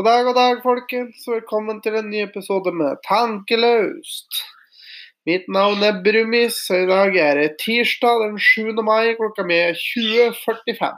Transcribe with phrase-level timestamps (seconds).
[0.00, 1.26] God dag, god dag, folkens.
[1.28, 4.38] Velkommen til en ny episode med Tankeløst.
[5.28, 8.80] Mitt navn er Brumis, og i dag er det tirsdag den 7.
[8.86, 10.96] mai klokka mi er 20.45.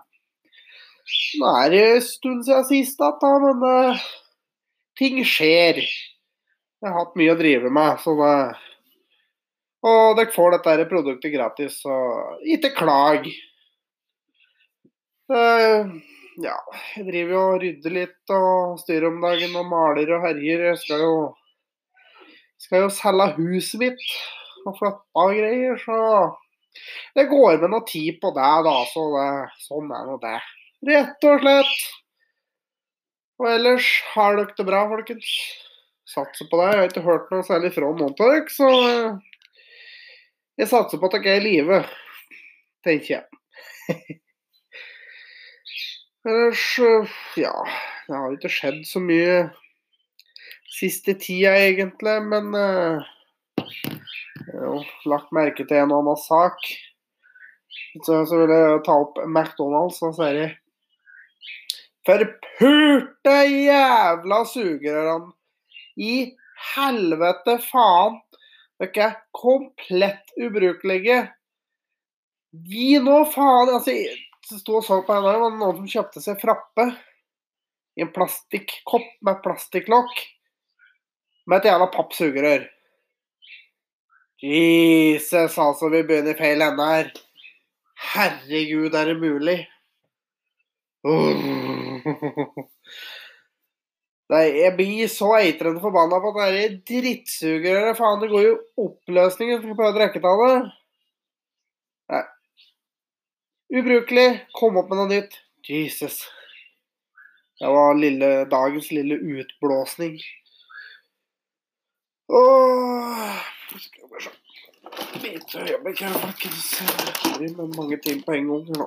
[1.41, 4.07] Nå er det en stund siden sist, da, men uh,
[5.03, 5.82] ting skjer.
[5.82, 8.39] Jeg har hatt mye å drive med, så det
[9.91, 11.98] Og dere får dette produktet gratis, så
[12.55, 13.27] ikke klag.
[15.27, 15.91] Uh,
[16.41, 16.57] ja,
[16.96, 20.68] jeg driver jo og rydder litt og styrer om dagen og maler og herjer.
[20.71, 21.17] Jeg skal jo,
[22.63, 24.07] skal jo selge huset mitt
[24.63, 25.99] og flytte og greier, så
[27.17, 28.77] det går med noe tid på det, da.
[28.93, 29.27] Så det,
[29.67, 30.39] sånn er nå det.
[30.89, 31.82] Rett og slett.
[33.42, 35.34] Og ellers har dere det bra, folkens?
[36.08, 36.70] Satser på det.
[36.70, 38.72] Jeg har ikke hørt noe særlig fra noen av dere, så
[40.61, 41.84] jeg satser på at dere er i live,
[42.86, 44.19] tenker jeg.
[46.23, 46.78] Ellers,
[47.37, 47.55] ja
[48.06, 49.51] Det har ikke skjedd så mye
[50.73, 54.78] siste tida, egentlig, men jeg har jo
[55.11, 56.62] lagt merke til en og annen sak.
[58.06, 60.55] Så, så vil jeg ta opp McDonald's og sier jeg
[62.06, 65.34] Forpurte jævla sugerørene!
[65.98, 66.33] I
[66.73, 68.19] helvete faen!
[68.83, 71.20] Dere er komplett ubrukelige.
[72.67, 73.77] Gi nå faen!
[73.77, 73.95] Altså,
[74.61, 76.84] sto og så på henne, dag, var noen som kjøpte seg frappe
[77.97, 80.22] i en plastikkopp med plastikklokk
[81.47, 82.62] med et jævla pappsugerør.
[84.42, 87.11] Jesus, altså, vi begynner i feil ende her.
[88.12, 89.59] Herregud, er det mulig?
[94.33, 97.98] Nei, jeg blir så eitrende forbanna på at det er drittsugerøret.
[97.98, 98.55] Faen, det går jo
[98.87, 100.55] oppløsning hvis du prøver å drikke av det.
[103.73, 104.47] Ubrukelig.
[104.53, 105.39] Kom opp med noe nytt.
[105.65, 106.19] Jesus.
[107.56, 110.19] Det var lille, dagens lille utblåsning.
[112.28, 113.38] Åh
[113.78, 114.31] Skal vi se
[115.22, 116.69] Lite øyeblikk her, folkens.
[117.38, 118.87] Det med mange ting på en gang nå.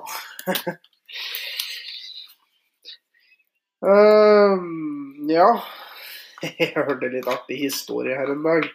[3.82, 5.50] um, ja.
[6.46, 8.70] Jeg hørte litt artig historie her en dag.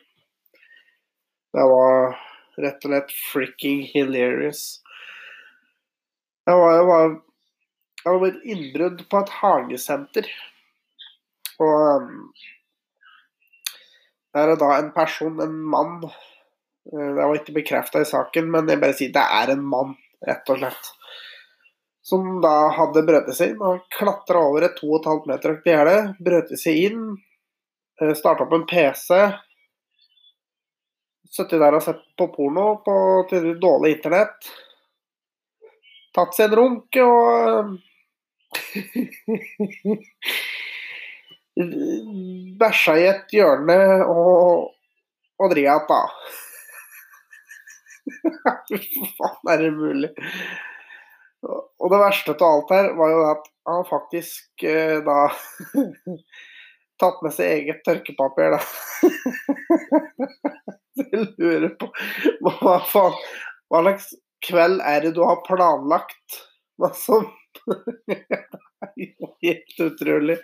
[1.55, 2.17] Det var
[2.59, 4.81] rett og slett freaking hilarious.
[6.49, 7.11] Jeg var, jeg var,
[8.01, 10.29] jeg var et innbrudd på et hagesenter.
[11.61, 12.15] Og um,
[14.33, 18.81] der er da en person, en mann Det var ikke bekrefta i saken, men jeg
[18.81, 19.93] bare sier det er en mann,
[20.25, 20.89] rett og slett.
[22.01, 25.95] Som da hadde brøtet seg inn og klatra over et 2,5 meter høyt gjerde.
[26.25, 27.03] Brøtet seg inn,
[28.17, 29.13] starta opp en PC.
[31.31, 32.97] Sittet der og sett på porno på
[33.61, 34.49] dårlig internett
[36.15, 37.77] tatt seg en runk og
[42.59, 43.77] Bæsja i et hjørne
[44.07, 44.71] og,
[45.39, 46.01] og dri da.
[48.21, 48.53] Hva
[49.17, 50.11] faen er det mulig?
[51.41, 55.19] Og det verste av alt her var jo at han faktisk eh, da
[57.01, 58.61] tatt med seg eget tørkepapir, da.
[61.01, 61.87] Jeg lurer på
[62.43, 63.15] hva faen
[63.71, 64.11] Hva slags
[64.45, 66.41] kveld er det du har planlagt?
[66.81, 67.27] Hva som
[69.41, 70.37] Helt utrolig.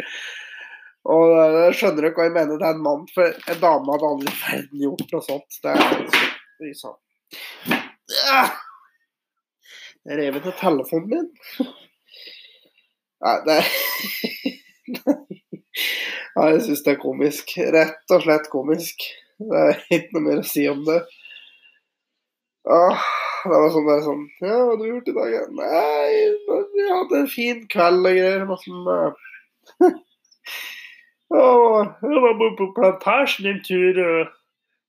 [1.07, 3.03] Og jeg skjønner ikke hva jeg mener, det er en mann.
[3.13, 5.59] For en dame hadde aldri i verden gjort noe sånt.
[5.63, 6.97] Det er sånn.
[10.07, 11.29] Jeg rev ut telefonen min.
[13.23, 13.57] Nei, det
[16.37, 17.55] Nei, jeg syns det er komisk.
[17.75, 19.07] Rett og slett komisk.
[19.37, 20.99] Det er ikke noe mer å si om det.
[22.67, 23.07] Åh,
[23.49, 25.29] det var sånn bare sånn Ja, hva har du gjort i dag?
[25.57, 26.09] Nei,
[26.77, 28.45] jeg hadde en fin kveld og greier.
[28.49, 28.83] Masse med
[31.27, 34.29] og jeg var på plantasjen en tur og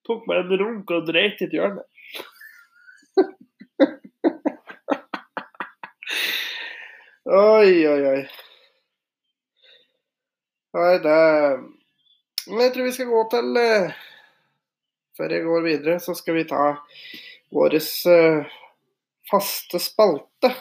[0.06, 1.82] tok meg en runk og dreit i et hjørne.
[7.26, 8.22] oi, oi, oi.
[10.78, 11.19] Nei, det
[12.49, 13.49] Jeg tror vi skal gå til
[15.19, 16.76] Før jeg går videre, så skal vi ta
[17.55, 17.79] vår
[19.31, 20.55] faste spalte.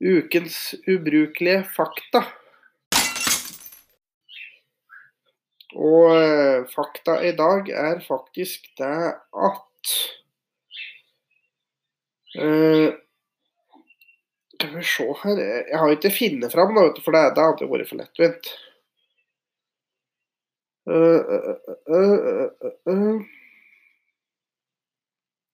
[0.00, 2.24] Ukens ubrukelige fakta.
[5.76, 9.12] Og eh, fakta i dag er faktisk det
[9.46, 9.92] at
[12.40, 12.90] uh,
[14.50, 17.88] Skal vi se her Jeg har ikke funnet fram noe, for det, det hadde vært
[17.88, 18.50] for lettvint.
[20.90, 21.14] Uh,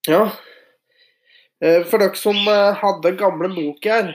[0.07, 0.23] ja.
[1.89, 2.37] For dere som
[2.81, 4.11] hadde gamle Nokiaer,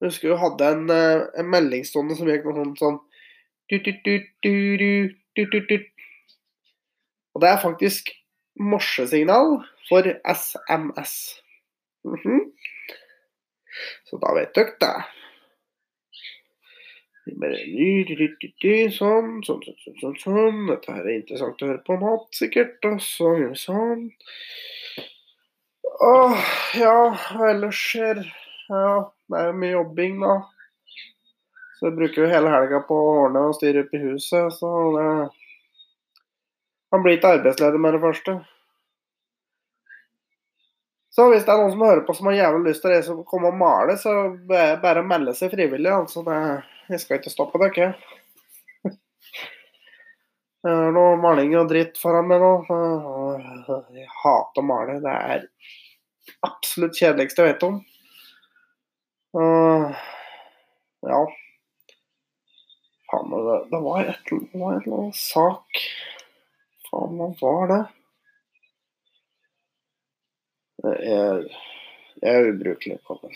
[0.00, 2.98] Jeg husker du hadde en, eh, en meldingstående som gikk noe sånt sånn
[3.68, 5.10] du.
[7.34, 8.10] Og det er faktisk
[8.58, 11.42] morsesignal for SMS.
[12.04, 12.52] Mhm.
[14.08, 14.96] Så da vet dere det.
[17.36, 17.58] Bare
[18.94, 20.60] Sånn, sånn, sånn, sånn, sånn, sånn.
[20.70, 22.78] Dette her er interessant å høre på mat, sikkert.
[22.88, 24.04] Og så gjør vi sånn.
[26.08, 26.44] Åh,
[26.78, 26.94] ja,
[27.32, 28.22] hva ellers skjer
[28.68, 30.36] Ja, det er jo mye jobbing, da.
[31.78, 34.70] Så jeg bruker jo hele helga på å ordne og styre opp i huset, så
[34.96, 35.08] det
[36.92, 38.38] Han blir ikke arbeidsledig med det første.
[41.12, 43.50] Så hvis det er noen som hører på som har jævlig lyst til å komme
[43.50, 44.12] og male, så
[44.54, 45.90] er bare å melde seg frivillig.
[45.90, 46.38] altså det,
[46.88, 47.90] Jeg skal ikke stoppe dere.
[50.64, 52.52] Det er noe maling og dritt foran meg nå.
[53.94, 54.96] Jeg hater å male.
[55.04, 55.44] Det er
[56.48, 57.76] absolutt kjedeligste jeg vet om.
[59.36, 59.92] Uh,
[61.04, 61.20] ja.
[63.08, 65.80] Faen, det, det var et, det eller annet sak
[66.88, 67.78] Faen, hva var det?
[70.88, 71.44] Jeg er,
[72.22, 72.98] jeg er ubrukelig.
[73.04, 73.32] Kolben.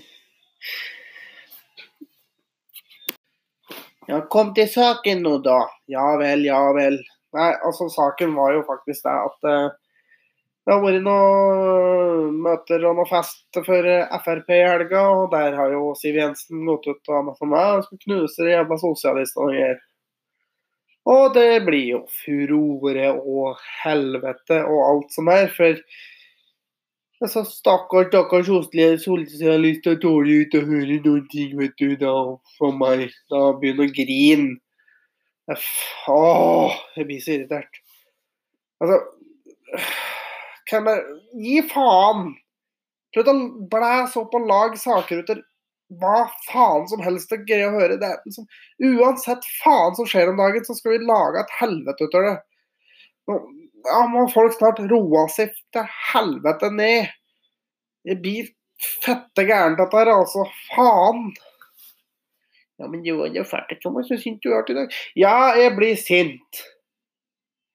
[4.10, 5.60] Ja, kom til saken nå, da.
[5.90, 6.98] Ja vel, ja vel.
[7.36, 9.90] Nei, altså saken var jo faktisk det at uh,
[10.66, 13.86] det har vært noen møter og noe fest for
[14.24, 17.86] Frp i helga, og der har jo Siv Jensen gått ut og sagt meg og
[17.86, 19.78] skal knuse de jævla sosialistene her.
[21.10, 25.80] Og det blir jo furore og helvete og alt som er, for
[27.20, 28.50] altså, stakkars, stakkars
[29.04, 32.14] sosialister er dårlig ikke å høre noen ting, vet du, da,
[32.58, 33.08] for meg.
[33.32, 34.58] Da begynner å grine.
[35.50, 37.80] Åh, jeg blir så irritert.
[38.80, 39.00] Altså
[40.70, 42.34] kan jeg Gi faen!
[43.14, 43.36] Slutt å
[43.70, 45.32] blæse opp og lage saker ut
[45.98, 47.96] hva faen som helst det er gøy å høre.
[47.98, 48.46] Det er liksom,
[48.86, 52.36] uansett faen som skjer om dagen, så skal vi lage et helvete ut av det.
[53.30, 53.38] Nå
[53.86, 57.12] ja, må folk snart roe seg til helvete ned.
[58.06, 58.50] Det blir
[58.80, 60.46] fette gærent dette her, altså.
[60.70, 61.30] Faen.
[62.80, 64.08] Ja, men du er jo ferdig, Thomas.
[64.08, 65.00] Så sint du er i dag.
[65.18, 66.62] Ja, jeg blir sint.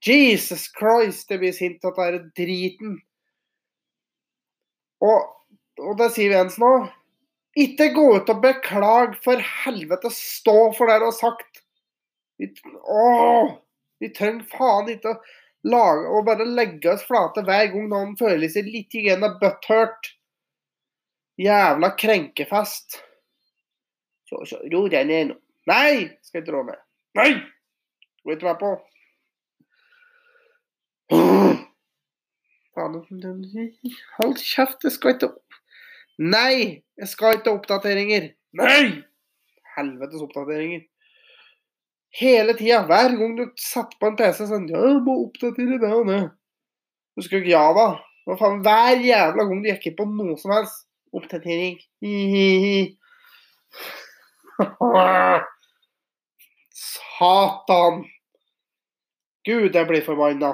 [0.05, 2.99] Jesus Christ, jeg blir sint av denne driten.
[5.05, 5.29] Og,
[5.81, 6.87] og det sier Jensen òg.
[7.55, 10.11] Ikke gå ut og beklag, for helvete.
[10.11, 11.61] Stå for det du har sagt.
[12.41, 12.49] Vi,
[12.83, 13.53] åh,
[14.03, 15.21] vi trenger faen ikke å
[15.65, 20.11] lage og bare legge oss flate hver gang noen føler seg litt igjen butthurt.
[21.41, 22.99] Jævla krenkefest.
[24.29, 25.37] Så, så, ro deg ned nå.
[25.69, 26.77] Nei, skal jeg rå med.
[27.17, 27.31] Nei!
[28.25, 28.71] Gå ikke med på.
[34.19, 35.59] Hold kjeft, jeg skal ikke opp...
[36.21, 36.81] Nei!
[37.01, 38.31] Jeg skal ikke ha oppdateringer.
[38.57, 39.03] Nei!
[39.75, 40.85] Helvetes oppdateringer.
[42.15, 42.85] Hele tida.
[42.87, 46.23] Hver gang du satte på en PC sånn Ja, du må oppdatere det og det.
[47.19, 47.87] Husker Du ikke ja, da.
[48.25, 50.77] Hva faen, Hver jævla gang du gikk inn på noe som helst.
[51.15, 51.75] Oppdatering.
[56.85, 57.95] Satan.
[59.45, 60.51] Gud, jeg blir forbanna.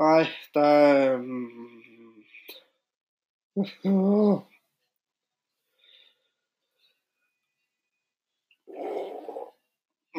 [0.00, 0.68] Nei, det
[1.20, 1.79] oh.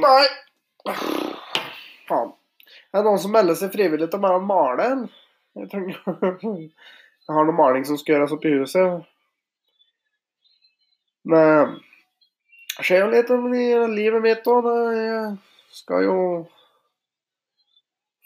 [0.02, 0.26] Nei.
[2.08, 2.32] Faen.
[2.92, 4.88] Det er noen som melder seg frivillig til å male.
[5.56, 6.00] Jeg, trenger,
[6.44, 9.08] jeg har noe maling som skal gjøres oppi huset.
[11.32, 11.78] Men
[12.76, 14.68] det skjer jo litt i livet mitt òg.
[14.96, 15.24] Jeg
[15.76, 16.18] skal jo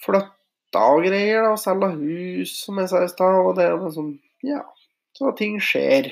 [0.05, 1.45] flytte og greier.
[1.45, 3.41] da, Selge hus, som jeg sa i stad.
[3.43, 4.62] Og det er liksom Ja,
[5.15, 6.12] så ting skjer.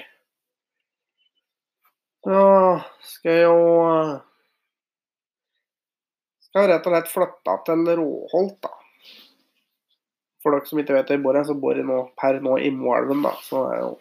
[2.24, 2.44] Så
[3.04, 3.58] skal jeg jo
[6.48, 8.72] Skal rett og slett flytte til Råholt, da.
[10.44, 12.70] For dere som ikke vet hvor jeg bor, så bor jeg nå, per nå i
[12.76, 13.32] Moelven, da.
[13.42, 13.94] Så det er jo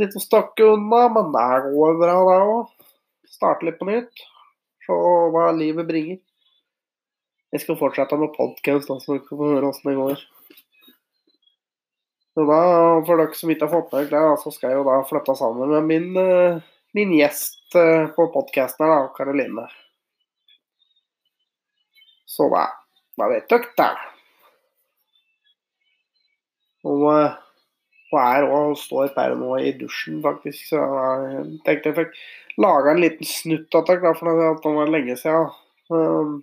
[0.00, 2.72] litt å stakke unna, men det går bra, det òg
[3.32, 4.24] starte litt på nytt.
[4.86, 4.96] Se
[5.34, 6.20] hva livet bringer.
[7.52, 10.22] Jeg skal fortsette med podkast så dere får høre åssen det går.
[12.32, 12.60] Så da,
[13.06, 15.72] For dere som ikke har fått med det, så skal jeg jo da flytte sammen
[15.74, 16.62] med min, eh,
[16.96, 19.66] min gjest eh, på podkasten her, Karoline.
[22.32, 22.64] Så da,
[23.20, 23.90] da vet dere det.
[26.88, 27.32] Og hun
[28.12, 30.66] og er og står per nå i dusjen, faktisk.
[30.68, 32.16] Så jeg tenkte jeg fikk
[32.60, 36.42] laga en liten snutt av dere, for det var lenge siden.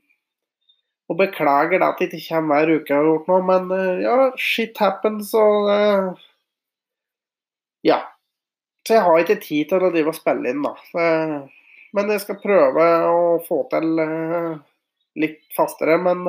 [1.09, 4.29] Og beklager at det ikke kommer hver uke jeg har gjort noe, men eh, ja,
[4.37, 6.25] shit happens, og uh,
[7.85, 8.03] Ja.
[8.85, 10.73] Så jeg har ikke tid til å drive og spille inn, da.
[10.93, 11.49] Uh,
[11.97, 14.61] men jeg skal prøve å få til uh,
[15.17, 15.97] litt fastere.
[16.01, 16.27] Men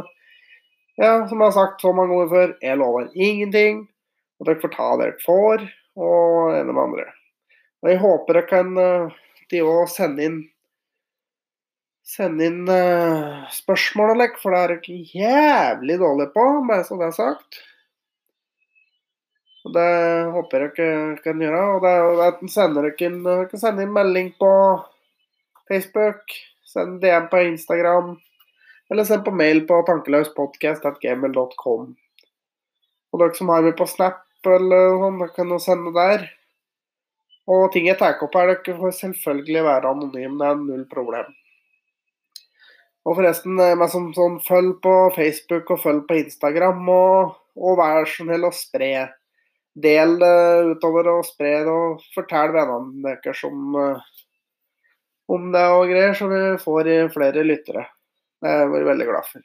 [0.96, 3.84] ja, som jeg har sagt så mange ganger før, jeg lover ingenting.
[4.40, 5.66] Og dere får ta det dere får,
[6.00, 7.06] og ene med andre.
[7.84, 8.72] Og jeg håper dere kan
[9.50, 10.40] de også sende inn
[12.06, 16.98] sende inn uh, spørsmål og lekk, for det er ikke jævlig dårlig på, bare så
[17.00, 17.60] det er sagt.
[19.64, 19.90] Og Det
[20.34, 21.62] håper jeg dere kan gjøre.
[21.74, 21.92] Og det
[22.26, 23.18] at sender dere inn,
[23.50, 24.52] kan sende inn melding på
[25.70, 26.22] Facebook,
[26.66, 28.08] send DM på Instagram,
[28.90, 31.82] eller send på mail på tankeløspodcast.gmail.com.
[33.10, 36.20] Og dere som har med på Snap eller sånn, dere kan jo sende der.
[37.50, 41.28] Og ting jeg tar opp her, dere får selvfølgelig være anonyme, det er null problem.
[43.10, 47.80] Og forresten, eh, meg som sånn, følg på Facebook og følg på Instagram, og, og
[47.80, 48.92] vær så snill å spre.
[49.74, 50.36] Del det
[50.70, 54.04] utover og spre det, og fortell vennene deres om, eh,
[55.34, 57.88] om det og greier, så vi får flere lyttere.
[58.40, 59.42] Det er jeg veldig glad for.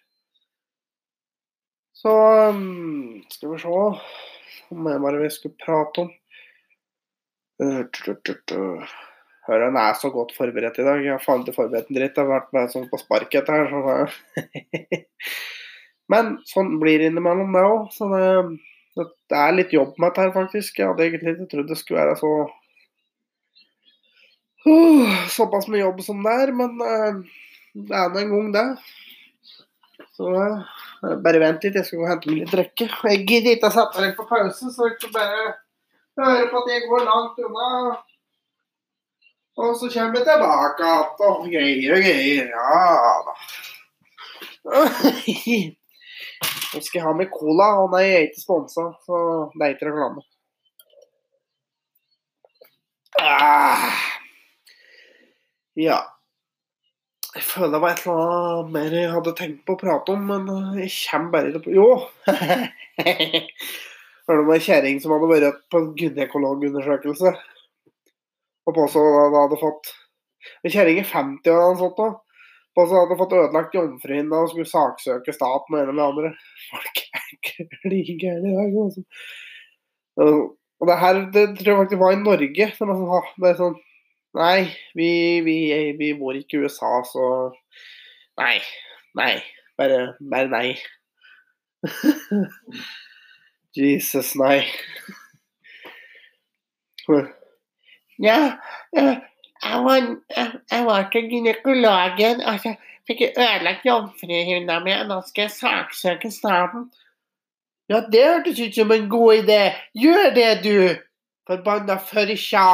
[1.96, 2.14] Så
[2.54, 3.74] mm, skal vi se
[4.76, 6.14] om jeg bare vi skulle prate om.
[9.46, 11.04] Hører han er så godt forberedt i dag.
[11.06, 12.16] Jeg har faen ikke forberedt en dritt.
[12.18, 13.70] Jeg har vært med sånn på sparket her.
[13.70, 13.80] Så
[16.14, 17.84] Men sånn blir det innimellom, det òg.
[17.94, 18.26] Så det,
[18.98, 20.80] det, er litt jobb med dette her, faktisk.
[20.80, 22.32] Jeg hadde egentlig ikke trodd det skulle være så
[24.66, 26.54] uh, Såpass mye jobb som det er.
[26.62, 27.22] Men uh,
[27.76, 28.66] det er nå en gang, det.
[30.18, 32.90] Så uh, bare vent litt, jeg skal gå og hente meg litt drikke.
[33.12, 35.48] Jeg gidder ikke å sette meg på pause, så jeg kan bare
[36.18, 37.70] høre på at jeg går langt unna.
[39.56, 42.48] Og så kommer vi tilbake igjen og greier og greier.
[42.52, 43.34] Ja da.
[46.76, 47.70] Nå skal jeg ha med cola.
[47.84, 49.22] Og nei, jeg er ikke sponsa, så
[49.56, 50.26] det er ikke reklame.
[53.22, 53.96] Ah.
[55.80, 56.02] Ja.
[57.36, 60.22] Jeg føler det var et eller annet mer jeg hadde tenkt på å prate om,
[60.30, 60.46] men
[60.80, 61.88] jeg kommer bare til Jo!
[64.26, 67.36] Hørte om ei kjerring som hadde vært på gynekologundersøkelse.
[68.66, 69.94] Og påstå at hadde fått
[70.66, 72.18] En kjerring i 50 år hadde fått noe.
[72.78, 76.32] Påstå hadde fått ødelagt jomfruhinna og skulle saksøke staten og ene med andre.
[76.70, 78.78] Folk er klin gærne i dag.
[78.84, 79.02] Altså.
[80.82, 82.52] Og det her det tror jeg faktisk var i Norge.
[82.54, 83.78] Det er sånn, det er sånn
[84.36, 84.68] Nei,
[85.00, 85.10] vi,
[85.46, 85.56] vi,
[85.96, 87.28] vi bor ikke i USA, så
[88.36, 88.58] Nei.
[89.16, 89.38] Nei.
[89.80, 90.76] Bare, bare nei.
[93.80, 94.66] Jesus, nei.
[98.24, 98.58] Ja,
[98.96, 100.06] jeg var,
[100.72, 102.76] jeg var til gynekologen, og så
[103.08, 106.88] fikk jeg ødelagt jomfruhinna mi, og nå skal jeg saksøke staten.
[107.92, 109.60] Ja, det hørtes ut som en god idé.
[109.94, 110.78] Gjør det, du!
[111.46, 112.70] Forbanna førkja.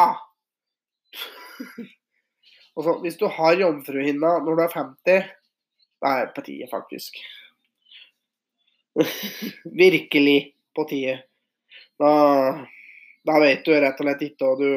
[2.75, 5.25] Og så, hvis du har jomfruhinna når du er 50,
[6.01, 7.19] da er på tide, faktisk.
[9.83, 10.38] Virkelig
[10.75, 11.17] på tide.
[12.00, 12.12] Da,
[13.27, 14.71] da vet du rett og slett ikke hva du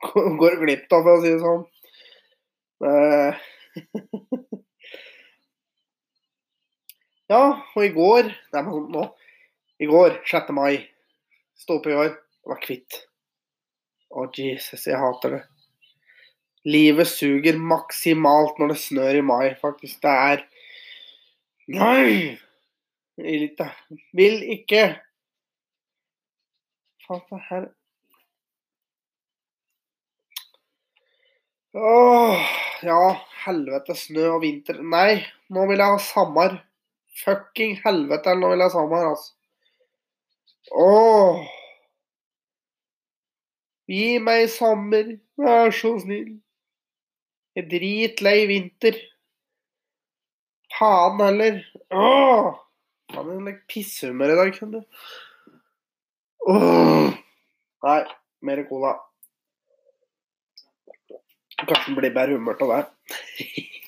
[0.00, 1.64] går glipp av, for å si det sånn.
[7.32, 9.04] ja, og i går Nei, men nå.
[9.82, 10.50] I går, 6.
[10.54, 10.74] mai,
[11.58, 12.10] stå opp i år,
[12.46, 12.92] var kvitt.
[14.12, 15.42] Å, Jesus, jeg hater det.
[16.68, 19.98] Livet suger maksimalt når det snør i mai, faktisk.
[20.04, 20.44] Det er
[21.72, 22.38] Nei!
[24.16, 24.84] Vil ikke.
[27.06, 27.64] Faen, det her
[31.74, 32.36] Åh,
[32.84, 33.00] ja,
[33.46, 36.58] helvete, snø og vinter Nei, nå vil jeg ha sommer.
[37.22, 39.32] Fucking helvete, nå vil jeg ha sommer, altså.
[40.76, 41.46] Åh.
[43.88, 46.34] Gi meg sommer, vær så snill.
[47.56, 48.98] Jeg er dritlei vinter.
[50.76, 51.62] Faen heller.
[51.88, 52.52] Åh.
[53.12, 55.00] Faen, jeg er like pisshumør i dag, skjønner du.
[56.52, 57.16] Åh.
[57.88, 57.98] Nei,
[58.44, 58.92] mer cola.
[61.68, 62.82] Kanskje blir bedre humør av det.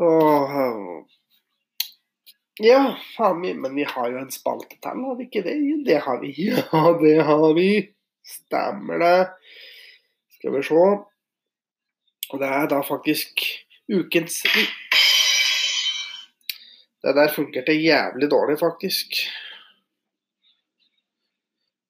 [0.00, 0.54] Åh,
[2.60, 5.56] ja, faen, men vi har jo en spalte til, har vi ikke det?
[5.86, 6.32] Det har vi.
[6.50, 7.70] Ja, det har vi.
[8.26, 9.28] Stemmer det.
[10.36, 10.82] Skal vi se.
[12.30, 13.40] Og det er da faktisk
[13.90, 14.42] ukens
[17.00, 19.22] Det der funkerte jævlig dårlig, faktisk.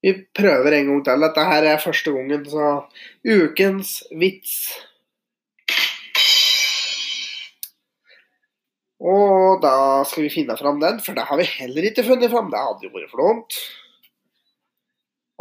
[0.01, 1.25] Vi prøver en gang til.
[1.27, 2.71] Dette her er første gangen, så
[3.27, 4.55] ukens vits.
[9.01, 12.51] Og da skal vi finne fram den, for det har vi heller ikke funnet fram.
[12.53, 13.57] Det hadde jo vært for dumt.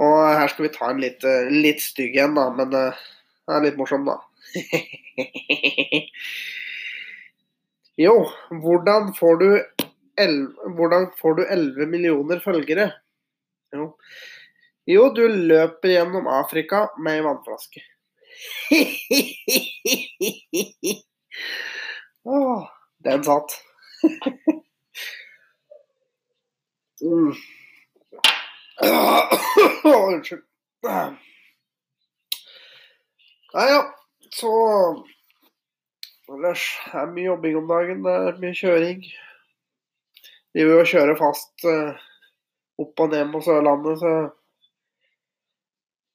[0.00, 3.02] Og her skal vi ta en litt, eh, litt stygg en, da, men uh,
[3.44, 4.16] den er litt morsom, da.
[8.06, 8.14] jo,
[8.64, 9.48] hvordan får du
[10.16, 12.88] 11, hvordan får du 11 millioner følgere?
[13.76, 13.92] Jo.
[14.86, 17.80] Jo, du løper gjennom Afrika med ei vannflaske.
[22.24, 22.68] oh,
[23.04, 23.50] den satt.
[27.04, 27.34] mm.
[29.84, 30.44] Unnskyld.
[33.50, 33.82] Nei ja,
[34.30, 34.50] så
[36.30, 36.62] Ellers
[36.94, 38.04] er mye jobbing om dagen.
[38.04, 39.00] Det er mye kjøring.
[40.54, 41.98] De vil jo kjøre fast uh,
[42.78, 44.12] opp og ned på Sørlandet, så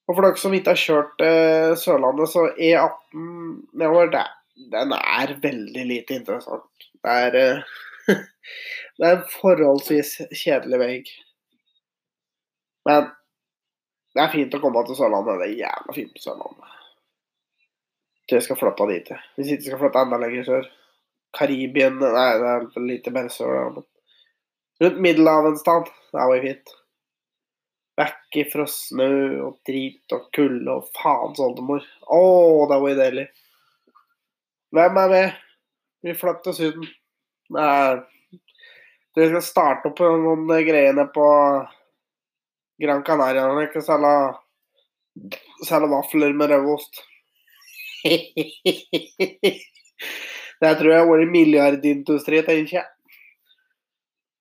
[0.06, 3.26] Og for dere som ikke har kjørt eh, Sørlandet, så E18
[3.74, 4.26] nedover, det,
[4.74, 6.88] den er veldig lite interessant.
[7.02, 8.14] Det er, eh,
[9.00, 10.96] det er en forholdsvis kjedelig vei.
[12.86, 13.10] Men
[14.16, 15.42] det er fint å komme til Sørlandet.
[15.42, 16.78] Det er jævla fint på Sørlandet.
[18.26, 19.12] Til jeg skal flytte dit.
[19.38, 20.72] Hvis ikke skal flytte enda lenger sør.
[21.36, 23.82] Karibien Nei, det er litt mer sør.
[24.82, 25.92] Rundt Middelhavet en sted.
[26.14, 26.76] Det er jo fint.
[27.96, 29.12] Vekk ifra snø
[29.46, 31.86] og drit og kulde og faens oldemor.
[32.12, 32.22] Å,
[32.72, 33.28] det var deilig.
[34.76, 35.38] Hvem er med?
[36.04, 36.90] Vi flytter til Syden.
[37.56, 37.96] Nei,
[39.16, 41.28] vi skal starte opp noen greiene på
[42.82, 44.16] Gran Canaria når skal selge
[45.64, 47.00] selger vafler med rødost.
[50.62, 52.90] det tror jeg har vært milliardindustri, tenker jeg.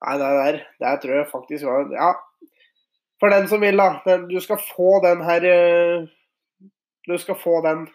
[0.05, 2.11] Nei, det der, det tror jeg faktisk var Ja,
[3.21, 4.19] for den som vil, da.
[4.29, 6.07] Du skal få den her eh,
[7.07, 7.87] Du skal få den.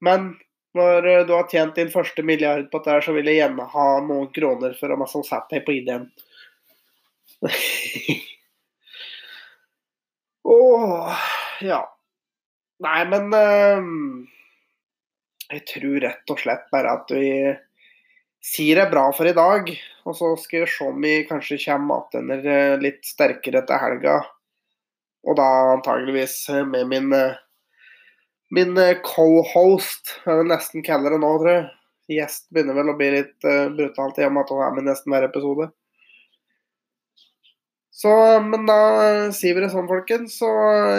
[0.00, 0.34] Men
[0.76, 3.88] når eh, du har tjent din første milliard på dette, så vil jeg gjerne ha
[4.04, 6.06] noen kroner for å ha sette deg på ID-en.
[10.56, 11.14] Åh,
[11.66, 11.80] ja.
[12.84, 13.82] Nei, men uh,
[15.48, 17.30] Jeg tror rett og slett bare at vi
[18.46, 19.70] sier er bra for i dag.
[20.06, 24.20] Og så skal vi se om vi kanskje kommer tilbake eh, litt sterkere etter helga.
[25.26, 27.40] Og da antageligvis med min, eh,
[28.54, 30.20] min co-host.
[30.26, 31.66] Jeg vil nesten kalle det nå, tror jeg.
[32.16, 34.84] Gjest begynner vel å bli litt uh, brutalt i og med at hun er med
[34.86, 35.64] nesten hver episode.
[37.90, 38.12] Så,
[38.46, 38.76] men da
[39.34, 40.36] sier vi det sånn, folkens.
[40.38, 40.46] Så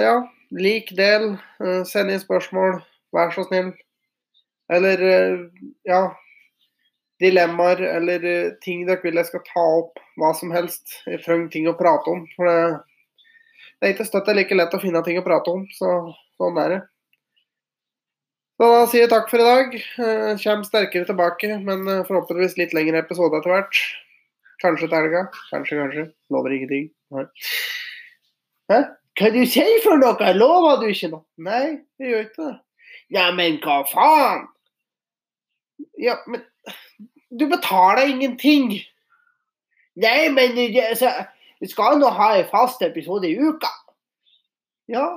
[0.03, 0.17] ja,
[0.51, 1.37] lik, del.
[1.63, 2.81] Uh, send inn spørsmål,
[3.15, 3.71] vær så snill.
[4.67, 5.45] Eller uh,
[5.87, 6.01] ja
[7.21, 10.01] Dilemmaer eller eh, ting dere vil jeg skal ta opp.
[10.21, 10.99] Hva som helst.
[11.09, 12.25] Jeg trenger ting å prate om.
[12.35, 12.59] For det,
[13.77, 15.65] det er ikke støtt like lett å finne ting å prate om.
[15.73, 15.93] Så
[16.37, 16.81] sånn er det.
[18.57, 19.75] Så da sier jeg takk for i dag.
[20.41, 23.81] Kommer sterkere tilbake, men forhåpentligvis litt lengre episode etter hvert.
[24.61, 25.27] Kanskje til helga.
[25.51, 26.05] Kanskje, kanskje.
[26.33, 26.87] Lover ingenting.
[27.13, 27.27] Nei.
[28.71, 28.79] Hæ?
[29.17, 30.33] Hva du sier for noe?
[30.37, 31.23] Lover du ikke noe?
[31.41, 32.55] Nei, jeg gjør ikke det.
[33.13, 34.45] Ja, men hva faen?
[36.01, 36.43] Ja, men
[37.29, 38.71] Du betaler ingenting.
[39.97, 41.11] Nei, men altså,
[41.59, 43.71] vi skal nå ha en fast episode i uka.
[44.87, 45.07] Ja,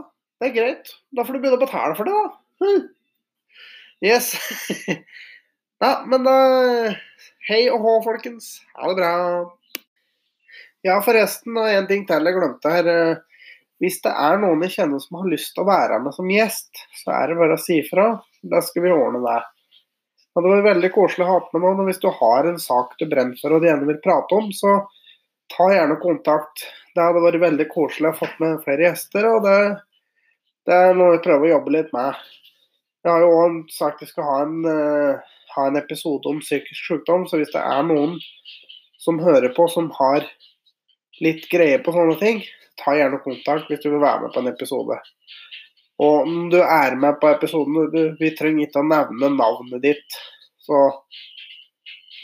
[0.41, 0.95] det er greit.
[1.15, 2.65] Da får du begynne å betale for det, da.
[2.65, 2.89] Hm.
[4.01, 4.33] Yes.
[5.85, 6.37] ja, men da
[7.49, 8.59] Hei og hå, folkens.
[8.77, 9.13] Ha det bra.
[10.87, 12.89] Ja, forresten, og en ting til jeg glemte her.
[12.89, 13.47] Eh,
[13.81, 16.83] hvis det er noen jeg kjenner som har lyst til å være med som gjest,
[17.01, 18.11] så er det bare å si ifra.
[18.53, 19.39] Da skal vi ordne det.
[20.35, 21.83] Det var veldig koselig å ha med noen.
[21.83, 24.53] og Hvis du har en sak du brenner for og du gjerne vil prate om,
[24.55, 24.77] så
[25.51, 26.67] ta gjerne kontakt.
[26.95, 29.57] Det hadde vært veldig koselig å få med flere gjester, og det,
[30.67, 32.23] det er noe vi prøver å jobbe litt med.
[33.01, 36.87] Jeg har jo òg sagt vi skal ha en uh, ha en episode om psykisk
[36.87, 37.27] sykdom.
[37.29, 38.17] Så hvis det er noen
[39.01, 40.27] som hører på, som har
[41.21, 42.43] litt greie på sånne ting,
[42.81, 45.01] ta gjerne kontakt hvis du vil være med på en episode.
[46.01, 50.21] Og om du er med på episoden, du, vi trenger ikke å nevne navnet ditt.
[50.65, 50.79] Så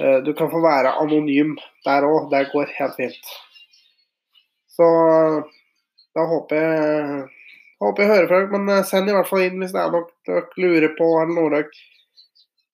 [0.00, 2.30] eh, du kan få være anonym der òg.
[2.32, 3.32] Det går helt fint.
[4.76, 4.86] Så
[6.16, 7.18] da håper jeg,
[7.84, 8.52] håper jeg hører fra dere.
[8.54, 11.34] Men eh, send i hvert fall inn hvis det er noe dere lurer på, eller
[11.36, 11.84] noe dere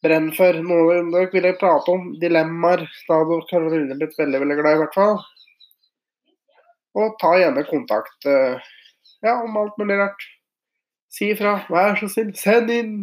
[0.06, 0.60] brenner for.
[0.68, 2.12] Noe dere vil jeg prate om.
[2.22, 2.84] Dilemmaer.
[3.08, 5.18] Da hadde Karoline blitt veldig veldig glad, i hvert fall.
[7.02, 8.70] Og ta gjerne kontakt eh,
[9.24, 10.28] ja, om alt mulig rart.
[11.12, 11.58] Si ifra.
[11.72, 12.32] Vær så snill.
[12.38, 12.94] Send inn.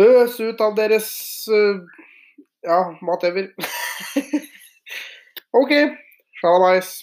[0.00, 1.08] Øs ut av deres
[1.48, 1.80] uh,
[2.66, 3.48] ja, whatever.
[5.60, 5.72] OK.
[6.40, 6.96] Shalabais.